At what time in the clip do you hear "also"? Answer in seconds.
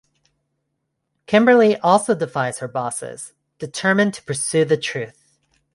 1.77-2.15